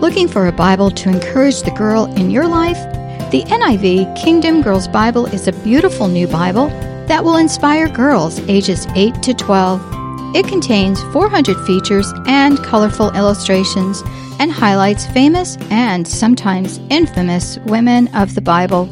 [0.00, 2.78] Looking for a Bible to encourage the girl in your life?
[3.30, 6.68] The NIV Kingdom Girls Bible is a beautiful new Bible
[7.06, 10.34] that will inspire girls ages 8 to 12.
[10.34, 14.02] It contains 400 features and colorful illustrations
[14.38, 18.88] and highlights famous and sometimes infamous women of the Bible.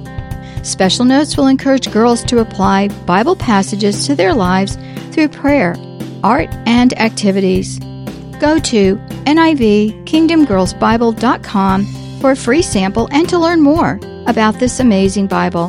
[0.62, 4.76] Special notes will encourage girls to apply Bible passages to their lives
[5.12, 5.74] through prayer,
[6.22, 7.80] art, and activities.
[8.40, 8.96] Go to
[9.26, 11.86] NIVKingdomGirlsBible.com
[12.20, 15.68] for a free sample and to learn more about this amazing Bible.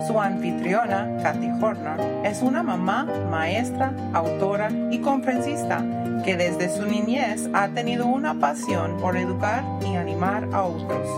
[0.06, 5.82] Su anfitriona, Kathy Horner, es una mamá, maestra, autora y conferencista
[6.24, 11.08] que desde su niñez ha tenido una pasión por educar y animar a otros.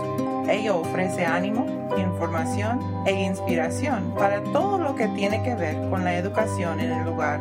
[0.49, 1.67] Ella ofrece ánimo,
[1.97, 7.05] información e inspiración para todo lo que tiene que ver con la educación en el
[7.05, 7.39] lugar.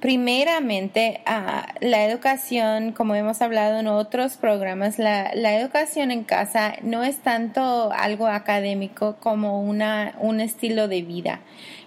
[0.00, 7.04] Primeramente, ah, la educación, como hemos hablado en otros programas, la, educación en casa no
[7.04, 11.38] es tanto algo académico como una, un estilo de vida.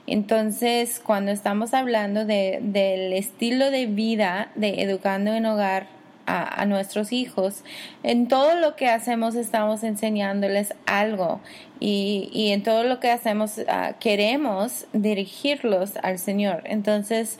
[0.07, 6.00] Entonces, cuando estamos hablando de, del estilo de vida de educando en hogar
[6.31, 7.63] a, nuestros hijos,
[8.03, 11.41] en todo lo que hacemos estamos enseñándoles algo
[11.79, 16.63] y, y en todo lo que hacemos ah, queremos dirigirlos al Señor.
[16.65, 17.37] Entonces,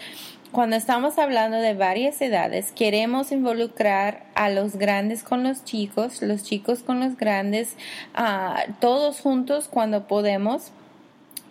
[0.51, 6.43] cuando estamos hablando de varias edades, queremos involucrar a los grandes con los chicos, los
[6.43, 7.77] chicos con los grandes,
[8.13, 10.73] ah, todos juntos cuando podemos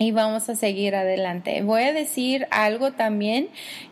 [0.01, 1.63] y vamos a seguir adelante.
[1.63, 3.49] Voy a decir algo también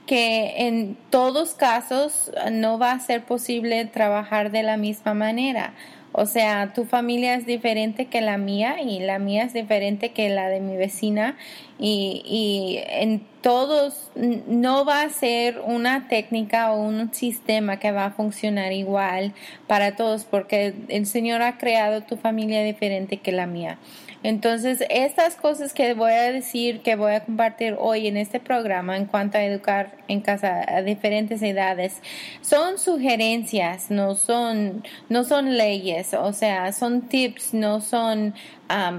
[0.06, 5.74] que en todos casos no va a ser posible trabajar de la misma manera.
[6.12, 10.30] O sea, tu familia es diferente que la mía y la mía es diferente que
[10.30, 11.36] la de mi vecina
[11.78, 18.04] y, y en todos no va a ser una técnica o un sistema que va
[18.04, 19.32] a funcionar igual
[19.66, 23.78] para todos porque el Señor ha creado tu familia diferente que la mía.
[24.22, 28.98] Entonces, estas cosas que voy a decir, que voy a compartir hoy en este programa
[28.98, 32.02] en cuanto a educar en casa a diferentes edades,
[32.42, 38.34] son sugerencias, no son, no son leyes, o sea, son tips, no son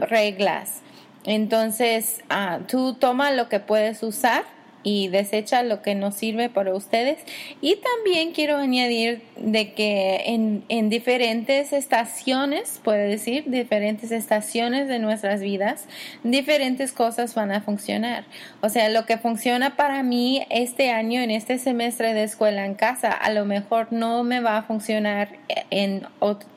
[0.10, 0.82] reglas.
[1.26, 4.44] Entonces, uh, tú toma lo que puedes usar
[4.90, 7.20] y desecha lo que no sirve para ustedes.
[7.62, 14.98] Y también quiero añadir de que en, en, diferentes estaciones, puede decir, diferentes estaciones de
[14.98, 15.86] nuestras vidas,
[16.24, 18.26] diferentes cosas van a funcionar.
[18.62, 22.74] O sea, lo que funciona para mí este año, en este semestre de escuela en
[22.74, 25.38] casa, a lo mejor no me va a funcionar
[25.70, 26.08] en,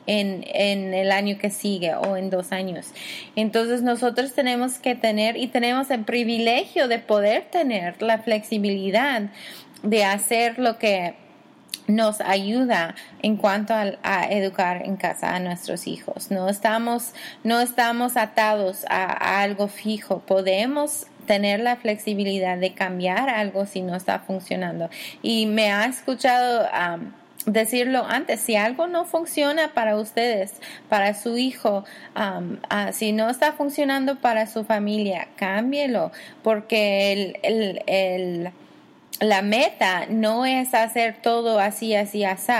[0.07, 2.93] en, en el año que sigue o en dos años.
[3.35, 9.29] Entonces nosotros tenemos que tener y tenemos el privilegio de poder tener la flexibilidad
[9.83, 11.15] de hacer lo que
[11.87, 16.31] nos ayuda en cuanto a, educar en casa a nuestros hijos.
[16.31, 20.19] No estamos, no estamos atados a, algo fijo.
[20.19, 24.89] Podemos tener la flexibilidad de cambiar algo si no está funcionando.
[25.21, 26.67] Y me ha escuchado
[27.45, 30.53] decirlo antes, si algo no funciona para ustedes,
[30.89, 31.85] para su hijo,
[32.15, 32.57] um,
[32.91, 36.11] si no está funcionando para su familia, cámbielo,
[36.41, 38.51] porque el, el, el
[39.19, 42.51] la meta no es hacer todo así, así, así,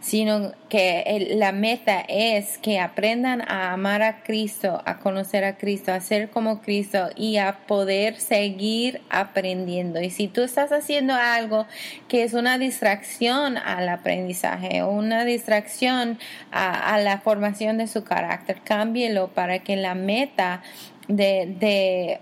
[0.00, 5.92] sino que la meta es que aprendan a amar a Cristo, a conocer a Cristo,
[5.92, 10.00] a ser como Cristo y a poder seguir aprendiendo.
[10.00, 11.66] Y si tú estás haciendo algo
[12.08, 16.18] que es una distracción al aprendizaje una distracción
[16.50, 20.62] a, la formación de su carácter, cámbielo para que la meta
[21.08, 22.20] de, de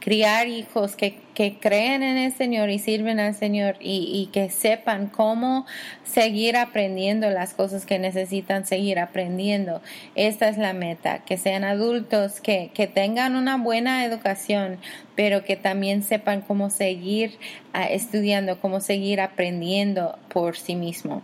[0.00, 4.50] criar hijos que, que, creen en el Señor y sirven al Señor y, y, que
[4.50, 5.66] sepan cómo
[6.04, 9.82] seguir aprendiendo las cosas que necesitan seguir aprendiendo.
[10.14, 14.78] Esta es la meta, que sean adultos, que, que tengan una buena educación,
[15.16, 17.38] pero que también sepan cómo seguir
[17.74, 21.22] uh, estudiando, cómo seguir aprendiendo por sí mismo.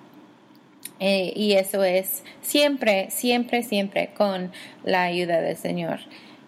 [1.00, 4.52] Eh, y eso es siempre, siempre, siempre con
[4.84, 6.00] la ayuda del Señor.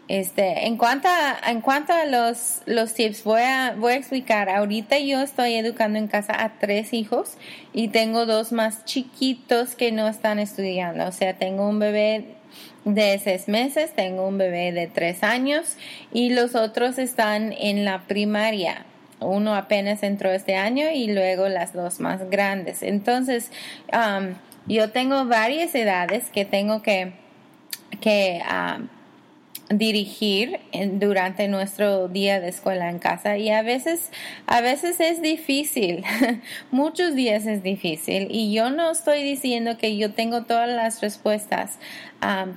[0.09, 4.49] Este, en cuanto a, en cuanto a los, los tips, voy a, voy a explicar.
[4.49, 7.37] Ahorita yo estoy educando en casa a tres hijos
[7.73, 11.07] y tengo dos más chiquitos que no están estudiando.
[11.07, 12.37] O sea, tengo un bebé
[12.85, 15.77] de seis meses, tengo un bebé de tres años
[16.13, 18.87] y los otros están en la primaria.
[19.19, 22.85] Uno apenas entró este año y luego las dos más grandes.
[22.85, 23.51] Entonces,
[23.93, 24.35] um,
[24.69, 27.13] yo tengo varias edades que tengo que,
[28.01, 28.89] que um,
[29.69, 30.61] dirigir
[30.93, 33.37] durante nuestro día de escuela en casa.
[33.37, 34.13] Y a veces
[34.47, 36.05] a veces es difícil.
[36.71, 38.29] Muchos días es difícil.
[38.31, 41.79] Y yo no estoy diciendo que yo tengo todas las respuestas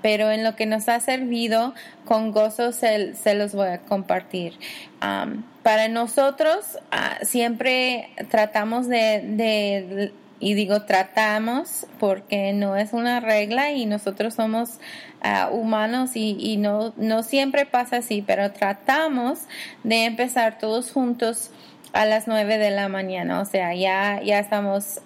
[0.02, 1.74] pero en lo que nos ha servido
[2.06, 4.54] con gozo se, los voy a compartir.
[5.00, 13.86] Para nosotros uh, siempre tratamos de y digo tratamos porque no es una regla y
[13.86, 14.80] nosotros somos
[15.22, 19.40] ah, humanos y, no, no siempre pasa así, pero tratamos
[19.84, 21.52] de empezar todos juntos
[21.94, 23.42] a las nueve de la mañana.
[23.42, 25.02] O sea, ya, ya estamos,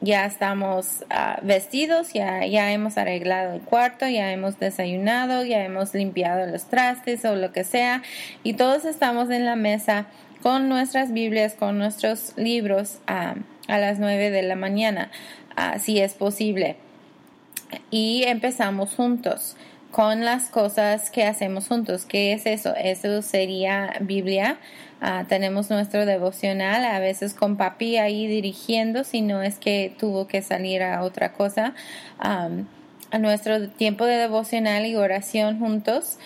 [0.00, 5.92] ya estamos ah, vestidos, ya, ya hemos arreglado el cuarto, ya hemos desayunado, ya hemos
[5.94, 8.02] limpiado los trastes o lo que sea
[8.42, 10.06] y todos estamos en la mesa
[10.42, 12.98] con nuestras Biblias, con nuestros libros
[13.68, 15.10] a las 9 de la mañana,
[15.80, 16.76] si es posible.
[17.90, 19.56] Y empezamos juntos
[19.90, 22.04] con las cosas que hacemos juntos.
[22.04, 22.74] ¿Qué es eso?
[22.76, 24.58] Eso sería Biblia.
[25.00, 30.26] Ah, tenemos nuestro devocional, a veces con papi ahí dirigiendo, si no es que tuvo
[30.26, 31.74] que salir a otra cosa.
[32.18, 36.18] a nuestro tiempo de devocional y oración juntos.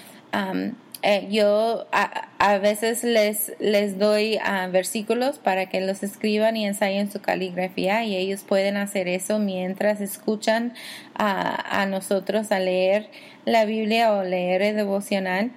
[1.02, 7.10] Eh, yo a, veces les, les doy ah, versículos para que los escriban y ensayen
[7.10, 10.74] su caligrafía y ellos pueden hacer eso mientras escuchan
[11.14, 13.08] a, a nosotros a leer
[13.46, 15.52] la Biblia o leer el devocional.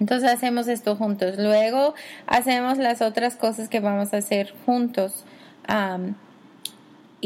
[0.00, 1.36] Entonces hacemos esto juntos.
[1.38, 1.94] Luego
[2.26, 5.24] hacemos las otras cosas que vamos a hacer juntos.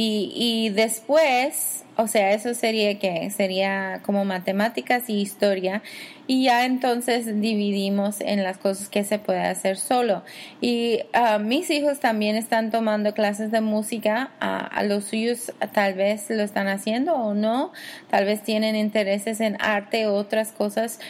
[0.01, 5.83] Y, y después o sea, eso sería que sería como matemáticas y historia.
[6.29, 10.23] Y ya entonces dividimos en las cosas que se puede hacer solo.
[10.61, 14.31] Y uh, mis hijos también están tomando clases de música.
[14.39, 17.73] a los suyos tal vez lo están haciendo o no.
[18.09, 21.01] Tal vez tienen intereses en arte o otras cosas.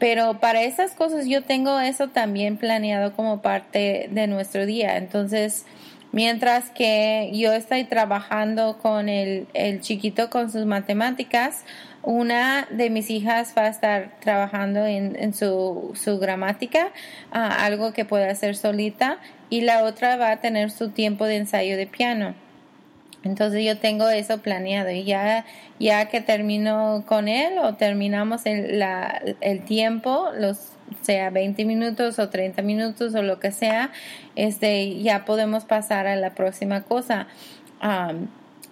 [0.00, 4.96] Pero para esas cosas yo tengo eso también planeado como parte de nuestro día.
[4.96, 5.66] Entonces,
[6.12, 11.64] Mientras que yo estoy trabajando con el, el chiquito con sus matemáticas,
[12.02, 16.88] una de mis hijas va a estar trabajando en, en su, su, gramática,
[17.30, 21.36] ah, algo que puede hacer solita, y la otra va a tener su tiempo de
[21.36, 22.34] ensayo de piano.
[23.24, 25.46] Entonces yo tengo eso planeado y ya,
[25.78, 32.18] ya que termino con él o terminamos el, la, el tiempo, los sea 20 minutos
[32.18, 33.90] o 30 minutos o lo que sea,
[34.36, 37.26] este, ya podemos pasar a la próxima cosa.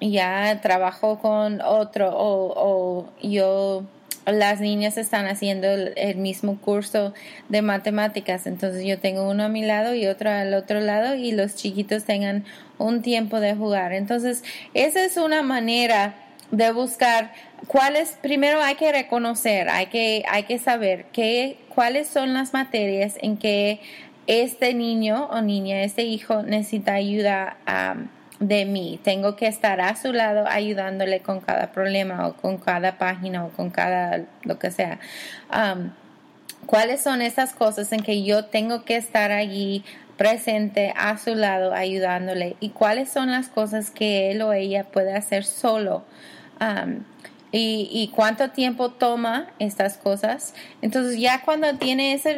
[0.01, 3.85] ya trabajo con otro o, o yo
[4.27, 7.15] las niñas están haciendo el, mismo curso
[7.49, 11.33] de matemáticas, entonces yo tengo uno a mi lado y otro al otro lado y
[11.33, 12.45] los chiquitos tengan
[12.79, 13.93] un tiempo de jugar.
[13.93, 16.15] Entonces, esa es una manera
[16.51, 17.33] de buscar
[17.67, 23.15] cuáles, primero hay que reconocer, hay que, hay que saber qué, cuáles son las materias
[23.21, 23.81] en que
[24.27, 27.57] este niño o niña, este hijo necesita ayuda
[28.39, 29.01] de mí.
[29.03, 33.51] Tengo que estar a su lado ayudándole con cada problema o con cada página o
[33.51, 35.01] con cada lo que sea.
[36.67, 39.85] ¿Cuáles son esas cosas en que yo tengo que estar allí
[40.21, 45.15] presente a su lado ayudándole y cuáles son las cosas que él o ella puede
[45.15, 46.05] hacer solo.
[47.53, 50.55] Y, cuánto tiempo toma estas cosas.
[50.83, 52.35] Entonces ya cuando tiene ese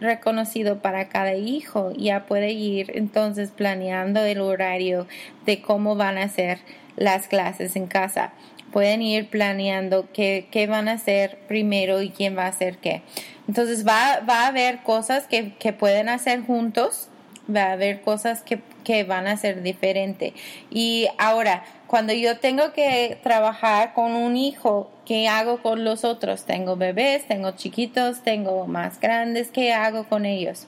[0.00, 5.06] reconocido para cada hijo, ya puede ir entonces planeando el horario
[5.46, 6.58] de cómo van a ser
[6.96, 8.32] las clases en casa.
[8.72, 13.02] Pueden ir planeando qué, qué van a hacer primero y quién va a hacer qué.
[13.48, 17.08] Entonces va, va a haber cosas que, que, pueden hacer juntos,
[17.54, 20.32] va a haber cosas que, que van a ser diferentes.
[20.70, 26.44] Y ahora, cuando yo tengo que trabajar con un hijo, ¿qué hago con los otros?
[26.44, 30.66] Tengo bebés, tengo chiquitos, tengo más grandes, ¿qué hago con ellos?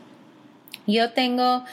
[0.87, 1.65] Yo tengo,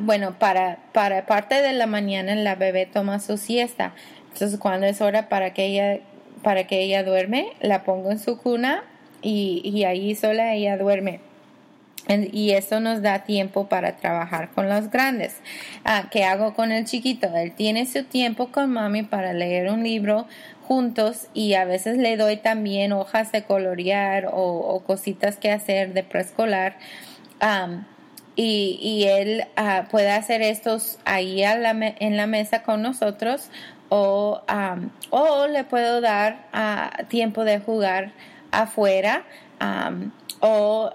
[0.00, 3.94] bueno, para, para parte de la mañana la bebé toma su siesta.
[4.32, 6.00] Entonces cuando es hora para que ella,
[6.42, 8.84] para que ella duerme, la pongo en su cuna
[9.22, 11.20] y, y ahí sola ella duerme.
[12.08, 15.36] Y eso nos da tiempo para trabajar con los grandes.
[15.84, 17.28] Ah, ¿Qué hago con el chiquito?
[17.36, 20.26] Él tiene su tiempo con mami para leer un libro
[20.66, 26.04] juntos y a veces le doy también hojas de colorear o, cositas que hacer de
[26.04, 26.76] preescolar.
[28.36, 33.50] y, y, él ah, puede hacer estos ahí en la mesa con nosotros
[33.88, 34.42] o,
[35.10, 38.12] o le puedo dar ah, tiempo de jugar
[38.50, 39.24] afuera
[40.40, 40.92] o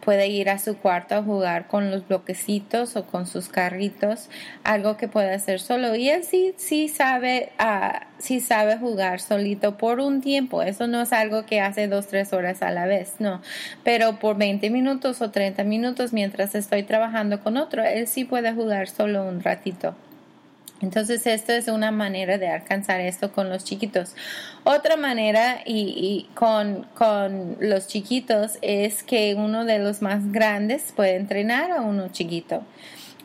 [0.00, 4.28] puede ir a su cuarto a jugar con los bloquecitos o con sus carritos,
[4.62, 5.96] algo que puede hacer solo.
[5.96, 10.62] Y él sí, sí sabe, uh, sí sabe jugar solito por un tiempo.
[10.62, 13.42] Eso no es algo que hace dos, tres horas a la vez, no.
[13.82, 18.52] Pero por 20 minutos o 30 minutos mientras estoy trabajando con otro, él sí puede
[18.52, 19.94] jugar solo un ratito.
[20.82, 24.14] Entonces, esto es una manera de alcanzar esto con los chiquitos.
[24.64, 31.16] Otra manera y, con, con, los chiquitos es que uno de los más grandes puede
[31.16, 32.62] entrenar a uno chiquito.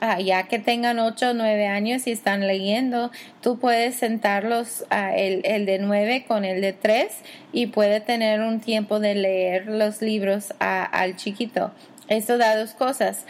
[0.03, 5.15] Ah, ya que tengan 8 o 9 años y están leyendo, tú puedes sentarlos, a
[5.15, 7.12] el, el, de 9 con el de 3
[7.53, 11.72] y puede tener un tiempo de leer los libros al chiquito.
[12.11, 13.25] Eso da dos cosas.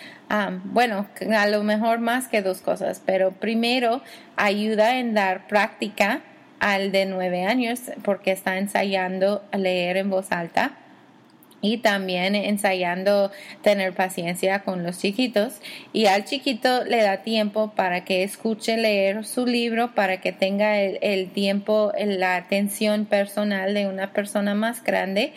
[0.63, 1.05] bueno,
[1.37, 4.01] a lo mejor más que dos cosas, pero primero
[4.37, 6.21] ayuda en dar práctica
[6.59, 10.79] al de nueve años porque está ensayando a leer en voz alta
[11.61, 13.29] y también ensayando
[13.61, 15.61] tener paciencia con los chiquitos
[15.93, 20.79] y al chiquito le da tiempo para que escuche leer su libro para que tenga
[20.79, 25.33] el, tiempo la atención personal de una persona más grande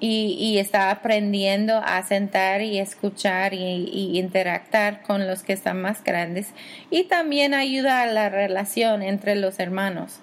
[0.00, 6.02] y, está aprendiendo a sentar y escuchar y, y, interactuar con los que están más
[6.04, 6.48] grandes
[6.90, 10.20] y también ayuda a la relación entre los hermanos.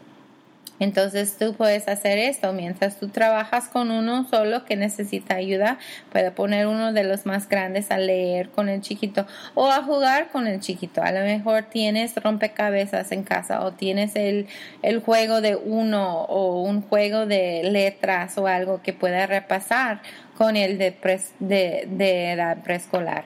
[0.81, 5.77] Entonces tú puedes hacer esto mientras tú trabajas con uno solo que necesita ayuda,
[6.11, 10.29] puede poner uno de los más grandes a leer con el chiquito o a jugar
[10.31, 11.03] con el chiquito.
[11.03, 14.47] A lo mejor tienes rompecabezas en casa o tienes el,
[14.81, 20.01] el juego de uno o un juego de letras o algo que pueda repasar
[20.35, 20.97] con el de,
[21.37, 23.25] de, de edad preescolar.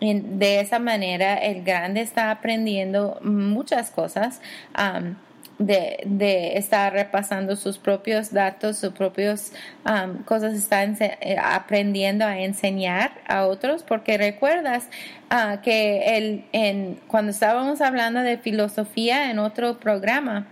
[0.00, 4.40] De esa manera el grande está aprendiendo muchas cosas
[5.66, 9.52] de, estar repasando sus propios datos, sus propios
[10.24, 14.88] cosas, está eh, aprendiendo a enseñar a otros, porque recuerdas
[15.30, 20.46] ah, que el, cuando estábamos hablando de filosofía en otro programa,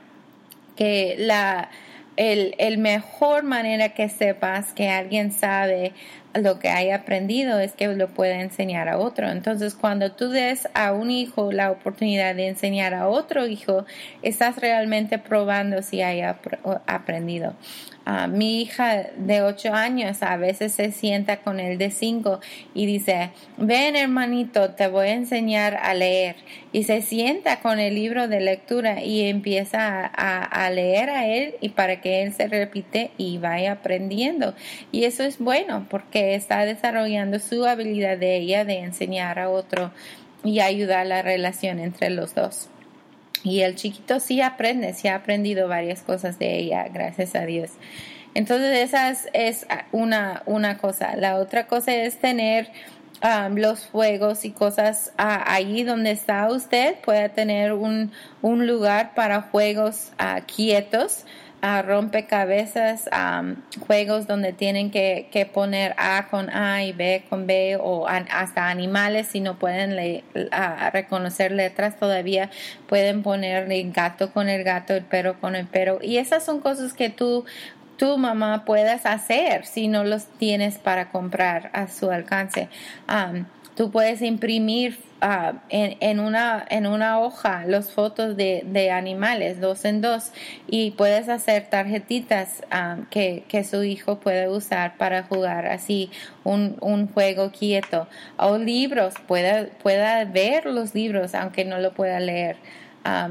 [0.76, 1.70] que la
[2.16, 5.94] el, el mejor manera que sepas que alguien sabe
[6.34, 9.28] lo que haya aprendido es que lo pueda enseñar a otro.
[9.28, 13.84] Entonces, cuando tú des a un hijo la oportunidad de enseñar a otro hijo,
[14.22, 16.38] estás realmente probando si haya
[16.86, 17.54] aprendido
[18.28, 22.40] mi hija de 8 años a veces se sienta con el de 5
[22.74, 26.36] y dice, ven hermanito, te voy a enseñar a leer.
[26.72, 31.54] Y se sienta con el libro de lectura y empieza a, a leer a él
[31.60, 34.54] y para que él se repite y vaya aprendiendo.
[34.92, 39.92] Y eso es bueno porque está desarrollando su habilidad de ella de enseñar a otro
[40.44, 42.68] y ayudar la relación entre los dos.
[43.42, 47.70] Y el chiquito sí aprende, sí ha aprendido varias cosas de ella, gracias a Dios.
[48.34, 51.16] Entonces esa es, una, una cosa.
[51.16, 52.70] La otra cosa es tener
[53.22, 56.96] um, los juegos y cosas uh, ahí donde está usted.
[57.00, 58.12] Puede tener un,
[58.42, 61.24] un lugar para juegos uh, quietos
[61.62, 63.08] a rompecabezas,
[63.86, 68.68] juegos donde tienen que, que, poner A con A y B con B o hasta
[68.68, 70.24] animales si no pueden le,
[70.92, 72.50] reconocer letras todavía
[72.86, 76.60] pueden poner el gato con el gato, el perro con el perro y esas son
[76.60, 77.44] cosas que tú
[78.00, 82.70] tu mamá puedas hacer si no los tienes para comprar a su alcance.
[83.74, 90.00] Tú puedes imprimir ah, en, una, en una hoja las fotos de, animales, dos en
[90.00, 90.32] dos,
[90.66, 96.10] y puedes hacer tarjetitas ah, que, su hijo puede usar para jugar así
[96.44, 98.08] un, juego quieto.
[98.36, 102.56] O libros, pueda, pueda ver los libros aunque no lo pueda leer.
[103.04, 103.28] Ah,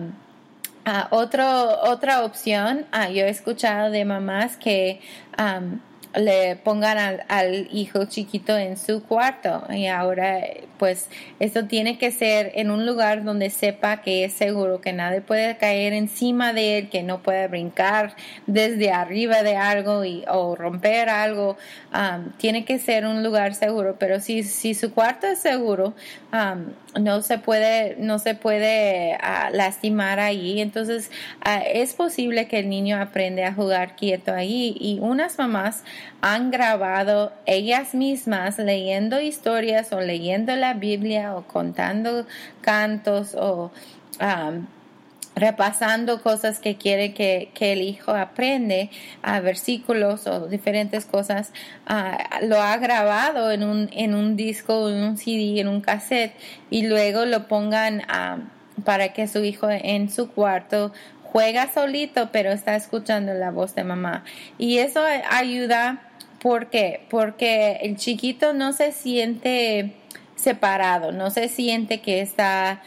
[1.12, 5.02] otro, otra opción, yo he escuchado de mamás que
[6.16, 10.42] le pongan al, hijo chiquito en su cuarto y ahora
[10.80, 11.08] pues
[11.40, 15.58] esto tiene que ser en un lugar donde sepa que es seguro, que nadie puede
[15.58, 18.16] caer encima de él, que no puede brincar
[18.48, 21.58] desde arriba de algo y, o romper algo.
[21.94, 25.94] Um, tiene que ser un lugar seguro, pero si, si su cuarto es seguro,
[26.32, 30.62] um, no se puede, no se puede uh, lastimar ahí.
[30.62, 31.12] Entonces
[31.46, 35.84] uh, es posible que el niño aprenda a jugar quieto ahí y unas mamás
[36.22, 42.26] han grabado ellas mismas leyendo historias o leyendo la Biblia o contando
[42.62, 43.72] cantos o
[45.36, 48.90] repasando cosas que quiere que, el hijo aprende,
[49.22, 51.54] a versículos o diferentes cosas,
[52.44, 56.34] lo ha grabado en un, en un disco, en un CD, en un cassette
[56.70, 58.04] y luego lo pongan
[58.84, 60.92] para que su hijo en su cuarto
[61.32, 64.24] juega solito, pero está escuchando la voz de mamá.
[64.58, 66.10] Y eso ayuda
[66.40, 67.06] ¿Por qué?
[67.10, 69.94] Porque el chiquito no se siente
[70.36, 72.82] separado, no se siente que está,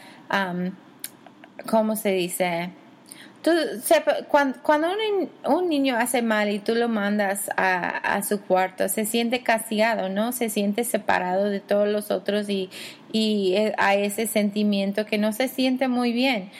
[1.69, 2.71] ¿cómo se dice?
[4.29, 4.87] cuando,
[5.47, 10.31] un, niño hace mal y tú lo mandas a, su cuarto, se siente castigado, ¿no?
[10.31, 12.69] Se siente separado de todos los otros y,
[13.11, 16.51] y eh, a ese sentimiento que no se siente muy bien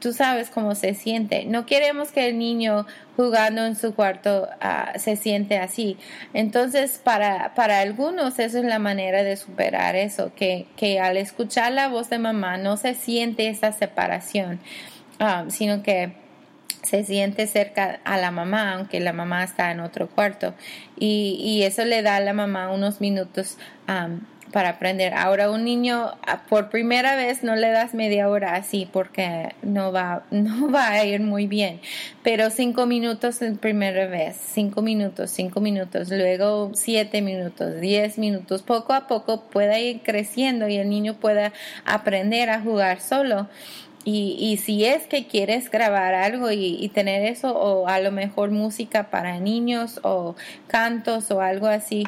[0.00, 1.44] tú sabes cómo se siente.
[1.46, 5.96] No queremos que el niño jugando en su cuarto ah, se siente así.
[6.34, 11.72] Entonces, para, para algunos eso es la manera de superar eso, que, que al escuchar
[11.72, 14.60] la voz de mamá no se siente esa separación,
[15.48, 16.12] sino que
[16.82, 20.54] se siente cerca a la mamá, aunque la mamá está en otro cuarto.
[20.98, 23.56] Y, y eso le da a la mamá unos minutos
[24.52, 25.14] para aprender.
[25.14, 29.92] Ahora un niño ah, por primera vez no le das media hora así porque no
[29.92, 31.80] va, no va a ir muy bien.
[32.22, 38.62] Pero cinco minutos la primera vez, cinco minutos, cinco minutos, luego siete minutos, diez minutos,
[38.62, 41.52] poco a poco pueda ir creciendo y el niño pueda
[41.84, 43.48] aprender a jugar solo.
[44.02, 48.50] Y, y, si es que quieres grabar algo y, tener eso, o a lo mejor
[48.50, 50.36] música para niños o
[50.68, 52.04] cantos o algo así,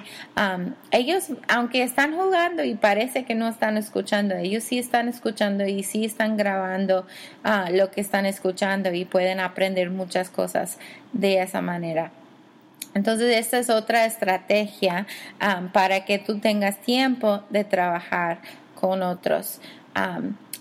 [0.90, 5.82] ellos, aunque están jugando y parece que no están escuchando, ellos sí están escuchando y
[5.82, 7.06] sí están grabando
[7.44, 10.78] ah, lo que están escuchando y pueden aprender muchas cosas
[11.12, 12.10] de esa manera.
[12.94, 15.06] Entonces, esta es otra estrategia
[15.72, 18.40] para que tú tengas tiempo de trabajar
[18.74, 19.60] con otros.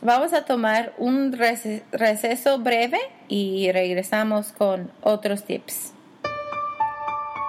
[0.04, 5.94] Vamos a tomar un receso breve y regresamos con otros tips.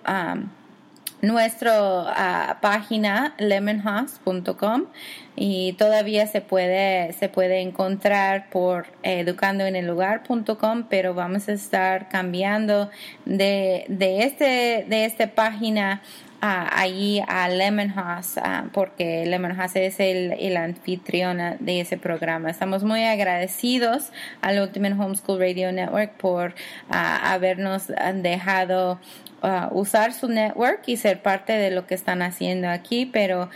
[1.22, 4.86] nuestra página lemonhouse.com
[5.36, 12.90] y todavía se puede se puede encontrar por educandoenellugar.com pero vamos a estar cambiando
[13.26, 16.02] de, de este de esta página
[16.40, 18.36] allí a Lemon House,
[18.72, 22.50] porque Lemon House es el, el anfitrión de ese programa.
[22.50, 26.54] Estamos muy agradecidos al Ultimate Homeschool Radio Network por
[26.90, 29.00] habernos dejado
[29.72, 33.50] usar su network y ser parte de lo que están haciendo aquí, pero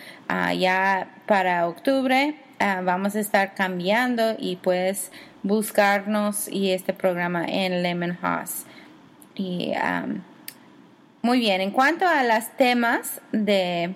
[0.58, 2.36] ya para octubre
[2.84, 5.12] vamos a estar cambiando y puedes
[5.44, 8.66] buscarnos y este programa en Lemon House.
[9.36, 9.74] Y
[11.22, 13.94] muy bien, en cuanto a los temas de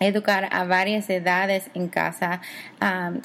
[0.00, 2.40] educar a varias edades en casa,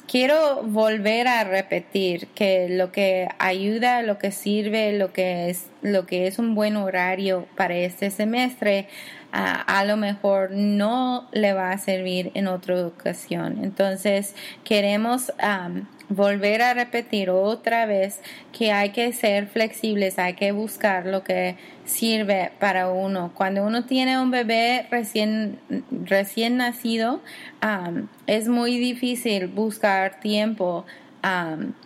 [0.06, 6.06] quiero volver a repetir que lo que ayuda, lo que sirve, lo que es, lo
[6.06, 8.88] que es un buen horario para este semestre,
[9.32, 13.62] a lo mejor no le va a servir en otra ocasión.
[13.62, 15.32] Entonces, queremos
[16.08, 18.20] volver a repetir otra vez
[18.52, 23.32] que hay que ser flexibles, hay que buscar lo que sirve para uno.
[23.34, 25.58] Cuando uno tiene un bebé recién,
[25.90, 27.20] recién nacido,
[28.26, 30.84] es muy difícil buscar tiempo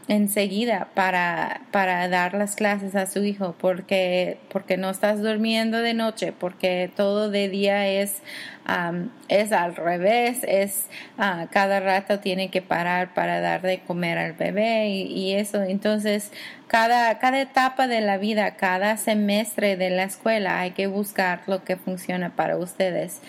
[0.08, 5.94] enseguida para, para dar las clases a su hijo porque, porque no estás durmiendo de
[5.94, 8.22] noche, porque todo de día es,
[9.28, 10.86] es al revés, es
[11.18, 15.62] uh, cada rato tiene que parar para dar de comer al bebé y, eso.
[15.62, 16.30] Entonces,
[16.66, 21.64] cada, cada etapa de la vida, cada semestre de la escuela hay que buscar lo
[21.64, 23.22] que funciona para ustedes.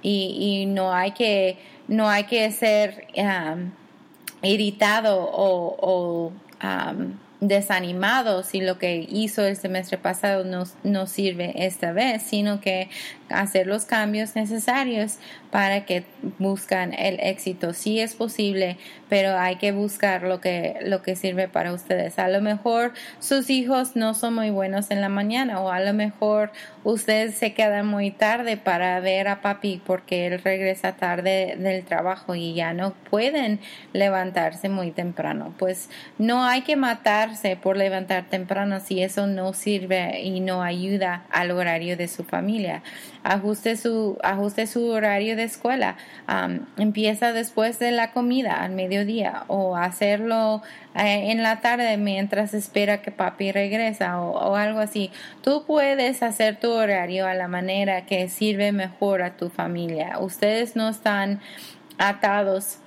[0.00, 3.08] y, y no hay que, no hay que ser
[4.42, 6.32] irritado o, o
[7.40, 12.88] desanimado si lo que hizo el semestre pasado no, no sirve esta vez, sino que
[13.28, 15.16] hacer los cambios necesarios
[15.52, 16.04] para que
[16.38, 17.74] buscan el éxito.
[17.74, 18.78] Sí es posible,
[19.10, 22.18] pero hay que buscar lo que, lo que sirve para ustedes.
[22.18, 25.92] A lo mejor sus hijos no son muy buenos en la mañana o a lo
[25.92, 26.52] mejor
[26.84, 32.34] ustedes se quedan muy tarde para ver a papi porque él regresa tarde del trabajo
[32.34, 33.60] y ya no pueden
[33.92, 35.54] levantarse muy temprano.
[35.58, 41.26] Pues no hay que matarse por levantar temprano si eso no sirve y no ayuda
[41.30, 42.82] al horario de su familia
[43.22, 45.96] ajuste su, ajuste su horario de escuela,
[46.76, 50.62] empieza después de la comida al mediodía o hacerlo
[50.94, 55.10] eh, en la tarde mientras espera que papi regresa o, o, algo así.
[55.42, 60.18] Tú puedes hacer tu horario a la manera que sirve mejor a tu familia.
[60.18, 61.40] Ustedes no están
[61.98, 62.78] atados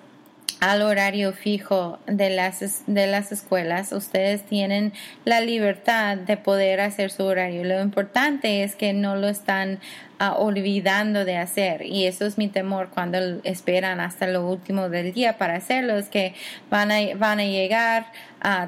[0.59, 7.11] al horario fijo de las, de las escuelas, ustedes tienen la libertad de poder hacer
[7.11, 7.63] su horario.
[7.63, 9.79] Lo importante es que no lo están
[10.19, 11.83] ah, olvidando de hacer.
[11.85, 16.09] Y eso es mi temor cuando esperan hasta lo último del día para hacerlo, es
[16.09, 16.33] que
[16.69, 18.07] van a, van a llegar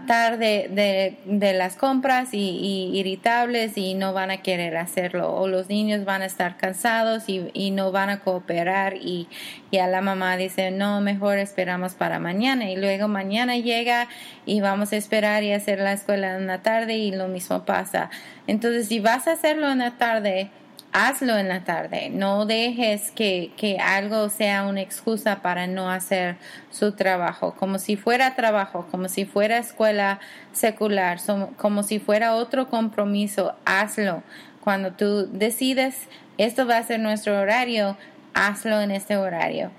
[0.07, 5.33] tarde de, las compras y, irritables y no van a querer hacerlo.
[5.35, 9.27] O los niños van a estar cansados y, y no van a cooperar y,
[9.69, 14.07] y, a la mamá dice no mejor esperamos para mañana y luego mañana llega
[14.45, 18.09] y vamos a esperar y hacer la escuela en la tarde y lo mismo pasa.
[18.47, 20.49] Entonces si vas a hacerlo en la tarde
[20.91, 22.09] hazlo en la tarde.
[22.09, 26.37] No dejes que, que, algo sea una excusa para no hacer
[26.71, 30.19] su trabajo, como si fuera trabajo, como si fuera escuela
[30.51, 31.19] secular,
[31.57, 33.55] como si fuera otro compromiso.
[33.65, 34.23] Hazlo.
[34.61, 35.95] Cuando tú decides,
[36.37, 37.97] esto va a ser nuestro horario,
[38.33, 39.71] hazlo en este horario.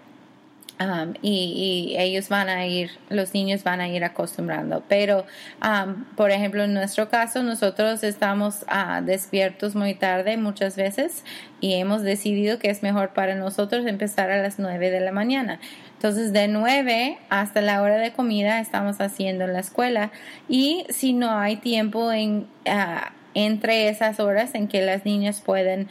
[0.81, 4.85] Um, y, ellos van a ir, los niños van a ir acostumbrando.
[4.89, 5.27] Pero,
[5.63, 11.25] um, por ejemplo, en nuestro caso, nosotros estamos uh, despiertos muy tarde muchas veces
[11.61, 15.59] y hemos decidido que es mejor para nosotros empezar a las nueve de la mañana.
[15.95, 20.13] Entonces, de nueve hasta la hora de comida estamos haciendo la escuela
[20.49, 22.47] y si no hay tiempo en...
[22.67, 25.89] Uh, entre esas horas en que las niñas pueden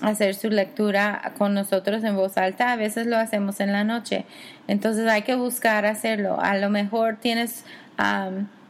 [0.00, 4.24] hacer su lectura con nosotros en voz alta, a veces lo hacemos en la noche.
[4.68, 6.40] Entonces hay que buscar hacerlo.
[6.40, 7.64] A lo mejor tienes,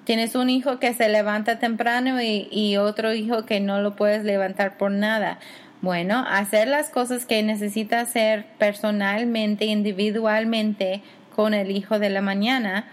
[0.04, 4.24] tienes un hijo que se levanta temprano y, y otro hijo que no lo puedes
[4.24, 5.38] levantar por nada.
[5.82, 11.02] Bueno, hacer las cosas que necesita hacer personalmente, individualmente
[11.34, 12.86] con el hijo de la mañana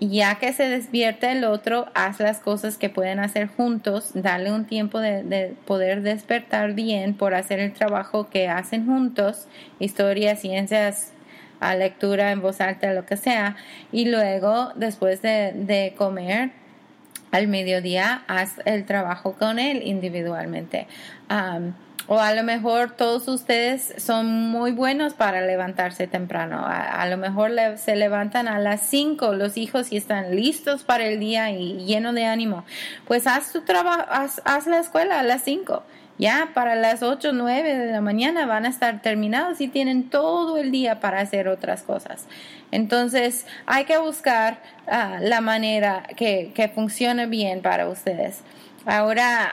[0.00, 4.64] ya que se despierta el otro, haz las cosas que pueden hacer juntos, darle un
[4.64, 9.46] tiempo de, poder despertar bien por hacer el trabajo que hacen juntos,
[9.78, 11.12] historia, ciencias,
[11.60, 13.56] a lectura en voz alta, lo que sea,
[13.92, 16.50] y luego, después de, comer,
[17.30, 20.86] al mediodía, haz el trabajo con él individualmente
[22.06, 26.64] o a lo mejor todos ustedes son muy buenos para levantarse temprano.
[26.66, 31.18] A, lo mejor se levantan a las 5 los hijos y están listos para el
[31.20, 32.64] día y lleno de ánimo.
[33.06, 35.82] Pues haz tu trabajo, haz, haz la escuela a las 5
[36.18, 40.10] ya para las 8 o 9 de la mañana van a estar terminados y tienen
[40.10, 42.26] todo el día para hacer otras cosas.
[42.70, 48.42] Entonces hay que buscar ah, la manera que, que, funcione bien para ustedes.
[48.86, 49.52] Ahora,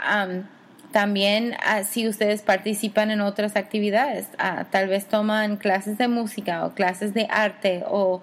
[0.91, 6.65] también ah, si ustedes participan en otras actividades, ah, tal vez toman clases de música
[6.65, 8.21] o clases de arte o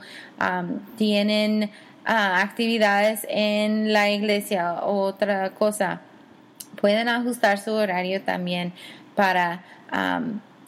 [0.96, 1.70] tienen
[2.04, 6.00] actividades en la iglesia o otra cosa
[6.80, 8.72] pueden ajustar su horario también
[9.14, 9.62] para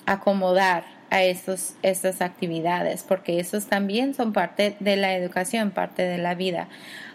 [0.07, 6.35] acomodar a estas actividades, porque esos también son parte de la educación, parte de la
[6.35, 6.69] vida.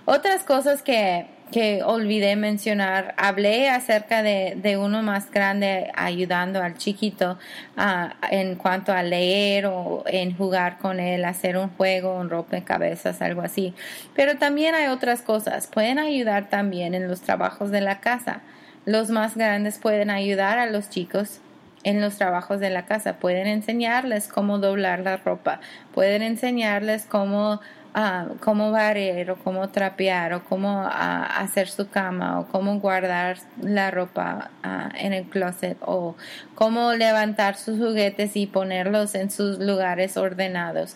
[0.06, 6.78] Otras cosas que, que olvidé mencionar, hablé acerca de, de, uno más grande ayudando al
[6.78, 7.38] chiquito
[7.78, 13.22] ah, en cuanto a leer o en jugar con él, hacer un juego, un rompecabezas,
[13.22, 13.74] algo así.
[14.16, 15.68] Pero también hay otras cosas.
[15.68, 18.42] Pueden ayudar también en los trabajos de la casa.
[18.86, 21.42] Los más grandes pueden ayudar a los chicos
[21.86, 25.60] en los trabajos de la casa, pueden enseñarles cómo doblar la ropa,
[25.94, 27.62] pueden enseñarles cómo,
[27.96, 33.38] uh, cómo barrer o cómo trapear o cómo ah, hacer su cama o cómo guardar
[33.62, 36.16] la ropa ah, en el closet o
[36.54, 40.96] cómo levantar sus juguetes y ponerlos en sus lugares ordenados.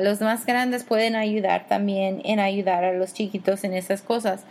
[0.00, 4.44] los más grandes pueden ayudar también en ayudar a los chiquitos en esas cosas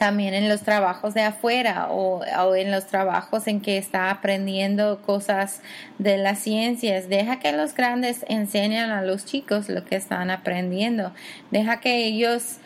[0.00, 5.60] también en los trabajos de afuera o, en los trabajos en que está aprendiendo cosas
[5.98, 7.10] de las ciencias.
[7.10, 11.12] Deja que los grandes enseñen a los chicos lo que están aprendiendo.
[11.50, 12.60] Deja que ellos,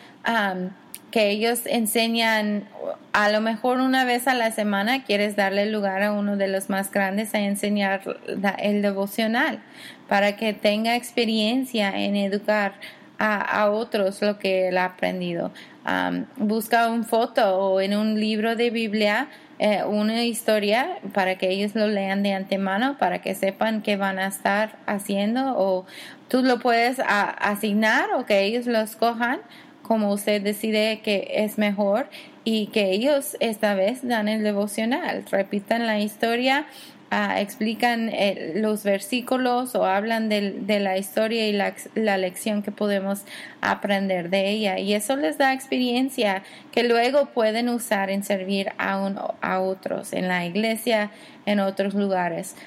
[1.11, 2.69] que ellos enseñan,
[3.11, 6.69] a lo mejor una vez a la semana quieres darle lugar a uno de los
[6.69, 8.01] más grandes a enseñar
[8.59, 9.59] el devocional
[10.07, 12.75] para que tenga experiencia en educar
[13.17, 15.51] a, otros lo que él ha aprendido.
[16.37, 21.75] busca un foto o en un libro de Biblia eh, una historia para que ellos
[21.75, 25.85] lo lean de antemano, para que sepan qué van a estar haciendo o
[26.27, 29.39] tú lo puedes asignar o que ellos lo escojan
[29.81, 32.09] como usted decide que es mejor
[32.43, 36.65] y que ellos esta vez dan el devocional, repitan la historia
[37.17, 43.23] Ah, explican eh, los versículos o hablan de, la historia y la, lección que podemos
[43.61, 44.79] aprender de ella.
[44.79, 48.99] Y eso les da experiencia que luego pueden usar en servir a,
[49.39, 51.09] a otros, en la iglesia,
[51.45, 52.57] en otros lugares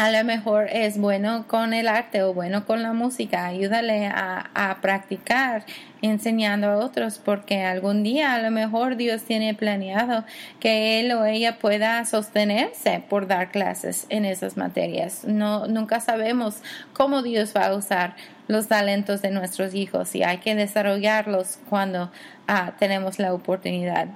[0.00, 3.44] a lo mejor es bueno con el arte o bueno con la música.
[3.44, 5.66] Ayúdale a, practicar
[6.00, 10.24] enseñando a otros porque algún día a lo mejor Dios tiene planeado
[10.58, 15.24] que él o ella pueda sostenerse por dar clases en esas materias.
[15.26, 16.62] No, nunca sabemos
[16.94, 18.16] cómo Dios va a usar
[18.48, 22.10] los talentos de nuestros hijos y hay que desarrollarlos cuando
[22.48, 24.08] ah, tenemos la oportunidad.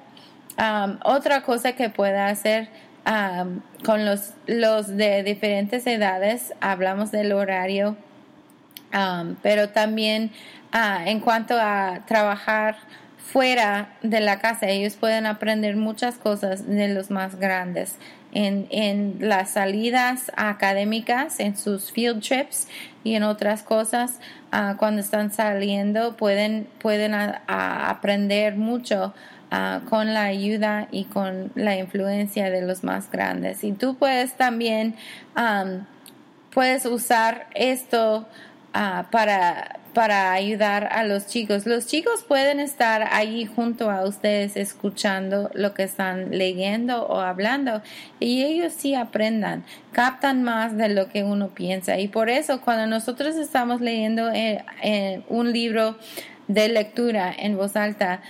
[1.04, 2.70] otra cosa que pueda hacer
[3.84, 7.96] con los, los de diferentes edades, hablamos del horario,
[9.42, 10.30] pero también
[10.72, 12.76] ah, en cuanto a trabajar
[13.18, 17.96] fuera de la casa, ellos pueden aprender muchas cosas de los más grandes.
[18.32, 22.68] En, en las salidas académicas, en sus field trips
[23.04, 24.18] y en otras cosas,
[24.50, 29.14] ah, cuando están saliendo pueden, pueden aprender mucho
[29.56, 33.62] Ah, con la ayuda y con la influencia de los más grandes.
[33.62, 34.96] Y tú puedes también,
[36.52, 38.26] puedes usar esto
[38.72, 41.66] ah, para, para ayudar a los chicos.
[41.66, 47.80] Los chicos pueden estar ahí junto a ustedes escuchando lo que están leyendo o hablando
[48.18, 49.62] y ellos sí aprendan,
[49.92, 52.00] captan más de lo que uno piensa.
[52.00, 55.96] Y por eso cuando nosotros estamos leyendo eh, eh, un libro
[56.48, 58.20] de lectura en voz alta,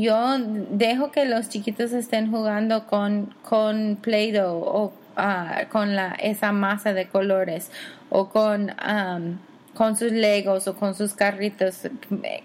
[0.00, 0.38] yo
[0.70, 6.92] dejo que los chiquitos estén jugando con, con Play-Doh o ah, con la, esa masa
[6.92, 7.70] de colores
[8.10, 8.74] o con,
[9.74, 11.88] con sus legos o con sus carritos.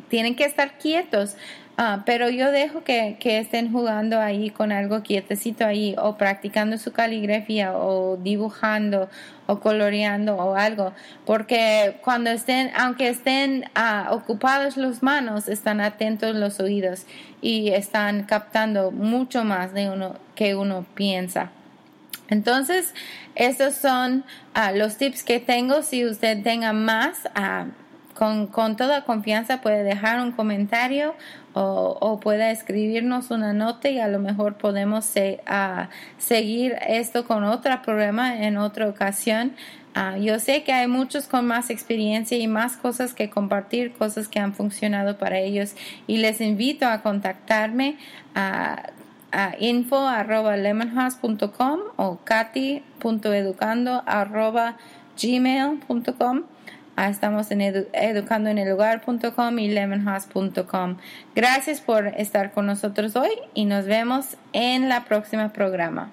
[0.09, 1.35] Tienen que estar quietos
[1.81, 6.91] Ah, pero yo dejo que, estén jugando ahí con algo quietecito ahí o practicando su
[6.91, 9.09] caligrafía o dibujando
[9.47, 10.91] o coloreando o algo,
[11.25, 17.05] porque cuando estén, aunque estén ah, ocupados las manos, están atentos los oídos
[17.41, 21.51] y están captando mucho más de uno que uno piensa.
[22.27, 22.93] Entonces,
[23.35, 25.81] estos son ah, los tips que tengo.
[25.81, 27.19] Si usted tenga más,
[28.19, 31.15] con, con, toda confianza puede dejar un comentario
[31.53, 35.05] o, o, puede escribirnos una nota y a lo mejor podemos
[36.17, 39.53] seguir esto con otro programa en otra ocasión.
[39.95, 44.27] Uh, yo sé que hay muchos con más experiencia y más cosas que compartir, cosas
[44.27, 45.73] que han funcionado para ellos
[46.05, 47.97] y les invito a contactarme
[48.35, 48.89] a,
[49.31, 54.75] a info arroba lemonhouse.com o katy.educando arroba
[55.21, 56.41] Ah,
[57.07, 60.97] estamos en edu educandoenellugar.com y lemonhouse.com.
[61.35, 66.11] Gracias por estar con nosotros hoy y nos vemos en la próxima programa.